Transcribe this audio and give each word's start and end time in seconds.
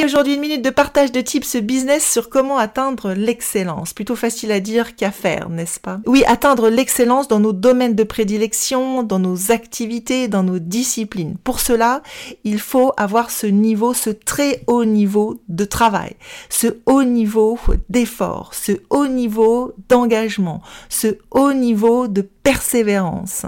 Aujourd'hui, 0.00 0.34
une 0.34 0.40
minute 0.40 0.62
de 0.62 0.70
partage 0.70 1.12
de 1.12 1.20
tips 1.20 1.56
business 1.58 2.04
sur 2.04 2.28
comment 2.28 2.58
atteindre 2.58 3.12
l'excellence. 3.12 3.92
Plutôt 3.92 4.16
facile 4.16 4.50
à 4.50 4.58
dire 4.58 4.96
qu'à 4.96 5.12
faire, 5.12 5.48
n'est-ce 5.48 5.78
pas? 5.78 6.00
Oui, 6.06 6.24
atteindre 6.26 6.70
l'excellence 6.70 7.28
dans 7.28 7.38
nos 7.38 7.52
domaines 7.52 7.94
de 7.94 8.02
prédilection, 8.02 9.04
dans 9.04 9.20
nos 9.20 9.52
activités, 9.52 10.26
dans 10.26 10.42
nos 10.42 10.58
disciplines. 10.58 11.36
Pour 11.44 11.60
cela, 11.60 12.02
il 12.42 12.58
faut 12.58 12.92
avoir 12.96 13.30
ce 13.30 13.46
niveau, 13.46 13.94
ce 13.94 14.10
très 14.10 14.64
haut 14.66 14.84
niveau 14.84 15.40
de 15.48 15.64
travail, 15.64 16.16
ce 16.48 16.66
haut 16.86 17.04
niveau 17.04 17.58
d'effort, 17.88 18.54
ce 18.54 18.72
haut 18.90 19.06
niveau 19.06 19.72
d'engagement, 19.88 20.62
ce 20.88 21.18
haut 21.30 21.52
niveau 21.52 22.08
de 22.08 22.22
persévérance. 22.42 23.46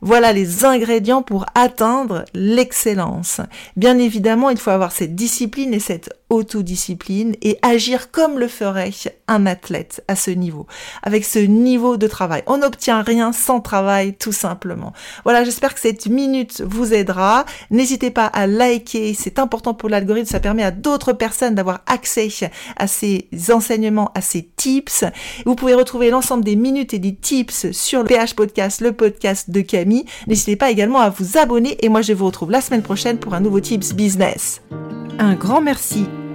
Voilà 0.00 0.32
les 0.32 0.64
ingrédients 0.64 1.22
pour 1.22 1.46
atteindre 1.54 2.24
l'excellence. 2.34 3.40
Bien 3.76 3.98
évidemment, 3.98 4.50
il 4.50 4.58
faut 4.58 4.70
avoir 4.70 4.92
cette 4.92 5.14
discipline 5.14 5.74
et 5.74 5.80
cette 5.80 6.10
autodiscipline 6.30 7.34
et 7.42 7.58
agir 7.62 8.10
comme 8.10 8.38
le 8.38 8.48
ferait 8.48 8.90
un 9.28 9.46
athlète 9.46 10.04
à 10.08 10.16
ce 10.16 10.30
niveau, 10.30 10.66
avec 11.02 11.24
ce 11.24 11.38
niveau 11.38 11.96
de 11.96 12.06
travail. 12.06 12.42
On 12.46 12.58
n'obtient 12.58 13.02
rien 13.02 13.32
sans 13.32 13.60
travail, 13.60 14.14
tout 14.14 14.32
simplement. 14.32 14.92
Voilà, 15.24 15.44
j'espère 15.44 15.74
que 15.74 15.80
cette 15.80 16.06
minute 16.06 16.62
vous 16.62 16.94
aidera. 16.94 17.44
N'hésitez 17.70 18.10
pas 18.10 18.26
à 18.26 18.46
liker, 18.46 19.14
c'est 19.14 19.38
important 19.38 19.74
pour 19.74 19.88
l'algorithme, 19.88 20.28
ça 20.28 20.40
permet 20.40 20.62
à 20.62 20.70
d'autres 20.70 21.12
personnes 21.12 21.54
d'avoir 21.54 21.80
accès 21.86 22.28
à 22.76 22.86
ces 22.86 23.28
enseignements, 23.50 24.10
à 24.14 24.20
ces 24.20 24.42
tips. 24.56 25.04
Vous 25.44 25.54
pouvez 25.54 25.74
retrouver 25.74 26.10
l'ensemble 26.10 26.44
des 26.44 26.56
minutes 26.56 26.94
et 26.94 26.98
des 26.98 27.14
tips 27.14 27.70
sur 27.72 28.00
le 28.00 28.06
PH 28.06 28.34
Podcast, 28.34 28.80
le 28.80 28.92
podcast 28.92 29.50
de 29.50 29.60
Camille. 29.60 30.04
N'hésitez 30.26 30.56
pas 30.56 30.70
également 30.70 31.00
à 31.00 31.10
vous 31.10 31.38
abonner 31.38 31.76
et 31.84 31.88
moi 31.88 32.02
je 32.02 32.12
vous 32.12 32.26
retrouve 32.26 32.50
la 32.50 32.60
semaine 32.60 32.82
prochaine 32.82 33.18
pour 33.18 33.34
un 33.34 33.40
nouveau 33.40 33.60
tips 33.60 33.92
business. 33.94 34.60
Un 35.18 35.34
grand 35.34 35.60
merci 35.60 36.06